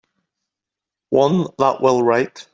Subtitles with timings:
[1.11, 2.47] One that will write.